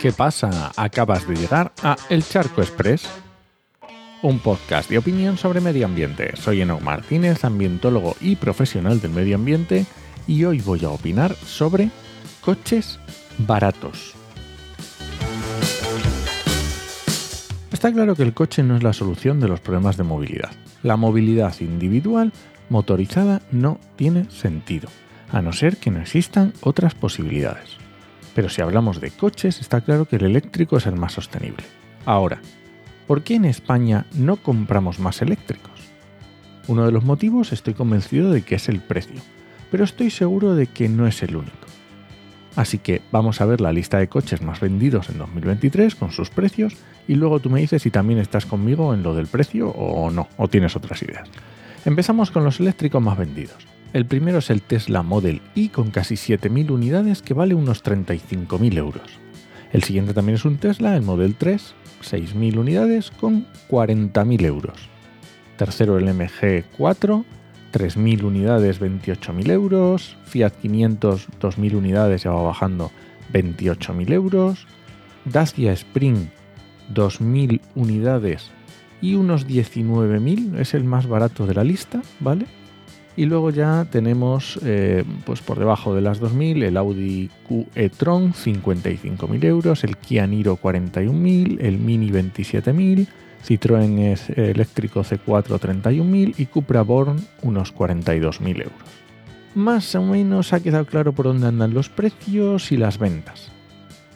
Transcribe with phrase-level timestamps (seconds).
[0.00, 0.72] ¿Qué pasa?
[0.76, 3.06] Acabas de llegar a El Charco Express,
[4.22, 6.34] un podcast de opinión sobre medio ambiente.
[6.36, 9.84] Soy Enoch Martínez, ambientólogo y profesional del medio ambiente,
[10.26, 11.90] y hoy voy a opinar sobre
[12.40, 12.98] coches
[13.38, 14.14] baratos.
[17.70, 20.50] Está claro que el coche no es la solución de los problemas de movilidad.
[20.82, 22.32] La movilidad individual
[22.70, 24.88] motorizada no tiene sentido,
[25.32, 27.76] a no ser que no existan otras posibilidades.
[28.34, 31.64] Pero si hablamos de coches, está claro que el eléctrico es el más sostenible.
[32.06, 32.40] Ahora,
[33.06, 35.70] ¿por qué en España no compramos más eléctricos?
[36.68, 39.20] Uno de los motivos estoy convencido de que es el precio,
[39.70, 41.56] pero estoy seguro de que no es el único.
[42.56, 46.30] Así que vamos a ver la lista de coches más vendidos en 2023 con sus
[46.30, 50.10] precios y luego tú me dices si también estás conmigo en lo del precio o
[50.10, 51.28] no, o tienes otras ideas.
[51.84, 53.66] Empezamos con los eléctricos más vendidos.
[53.92, 58.78] El primero es el Tesla Model Y con casi 7.000 unidades que vale unos 35.000
[58.78, 59.18] euros.
[59.72, 64.88] El siguiente también es un Tesla, el Model 3, 6.000 unidades con 40.000 euros.
[65.56, 67.24] Tercero el MG 4,
[67.72, 70.16] 3.000 unidades, 28.000 euros.
[70.24, 72.92] Fiat 500, 2.000 unidades, ya va bajando,
[73.32, 74.66] 28.000 euros.
[75.24, 76.28] Dacia Spring,
[76.94, 78.50] 2.000 unidades
[79.02, 82.46] y unos 19.000, es el más barato de la lista, ¿vale?
[83.20, 88.32] Y luego ya tenemos, eh, pues por debajo de las 2.000, el Audi QE Tron
[88.32, 93.06] 55.000 euros, el Kia Niro 41.000, el Mini 27.000,
[93.46, 98.88] Citroën eléctrico C4 31.000 y Cupra Born unos 42.000 euros.
[99.54, 103.52] Más o menos ha quedado claro por dónde andan los precios y las ventas.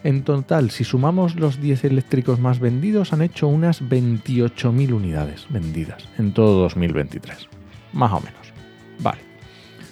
[0.02, 6.08] En total, si sumamos los 10 eléctricos más vendidos, han hecho unas 28.000 unidades vendidas
[6.16, 7.50] en todo 2023.
[7.92, 8.43] Más o menos.
[9.00, 9.20] Vale.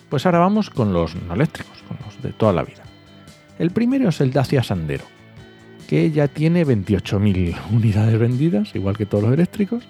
[0.09, 2.83] Pues ahora vamos con los no eléctricos, con los de toda la vida.
[3.59, 5.05] El primero es el Dacia Sandero,
[5.89, 9.85] que ya tiene 28.000 unidades vendidas, igual que todos los eléctricos,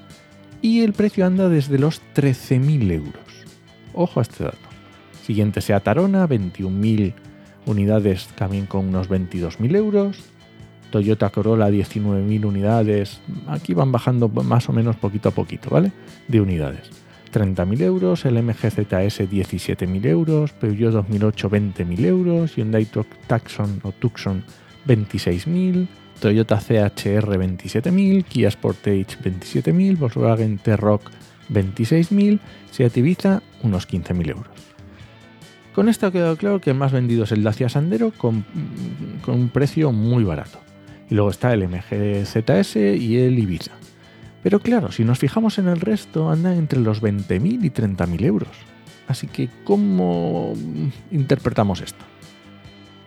[0.61, 3.33] y el precio anda desde los 13.000 euros.
[3.95, 4.59] Ojo a este dato.
[5.25, 7.15] Siguiente sea Tarona, 21.000
[7.67, 10.19] unidades también con unos 22.000 euros.
[10.91, 13.21] Toyota Corolla 19.000 unidades.
[13.49, 15.91] Aquí van bajando más o menos poquito a poquito, ¿vale?
[16.29, 16.91] De unidades.
[17.33, 24.45] 30.000 euros, el MG ZS 17.000 euros, Peugeot 2008 20.000 euros, Hyundai Tucson o Tucson
[24.87, 25.87] 26.000,
[26.21, 31.11] Toyota CHR 27.000, Kia Sportage 27.000, Volkswagen T-Rock
[31.51, 32.39] 26.000,
[32.71, 34.73] Seat Ibiza unos 15.000 euros.
[35.75, 38.45] Con esto ha quedado claro que el más vendido es el Dacia Sandero con,
[39.25, 40.61] con un precio muy barato.
[41.09, 43.73] Y luego está el MG ZS y el Ibiza.
[44.43, 48.51] Pero claro, si nos fijamos en el resto, andan entre los 20.000 y 30.000 euros.
[49.07, 50.55] Así que, ¿cómo
[51.11, 52.05] interpretamos esto?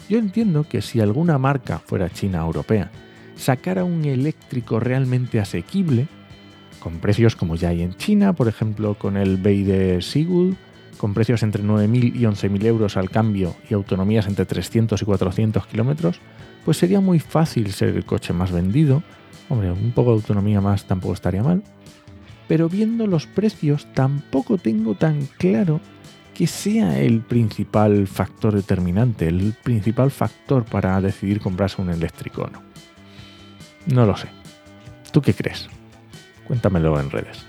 [0.08, 2.92] Yo entiendo que si alguna marca fuera china o europea
[3.36, 6.08] sacara un eléctrico realmente asequible,
[6.80, 10.56] con precios como ya hay en China, por ejemplo con el Bay de Sigul,
[10.98, 15.68] con precios entre 9.000 y 11.000 euros al cambio y autonomías entre 300 y 400
[15.68, 16.22] kilómetros,
[16.64, 19.04] pues sería muy fácil ser el coche más vendido
[19.50, 21.64] Hombre, un poco de autonomía más tampoco estaría mal.
[22.48, 25.80] Pero viendo los precios, tampoco tengo tan claro
[26.34, 32.50] que sea el principal factor determinante, el principal factor para decidir comprarse un eléctrico o
[32.50, 32.62] no.
[33.88, 34.28] No lo sé.
[35.12, 35.70] ¿Tú qué crees?
[36.46, 37.46] Cuéntamelo en redes.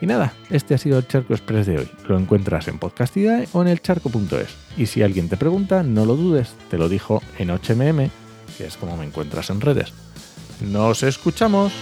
[0.00, 1.90] Y nada, este ha sido el Charco Express de hoy.
[2.08, 4.56] Lo encuentras en Podcastidae o en elcharco.es.
[4.76, 8.10] Y si alguien te pregunta, no lo dudes, te lo dijo en HMM,
[8.56, 9.92] que es como me encuentras en redes.
[10.60, 11.72] Nos escuchamos.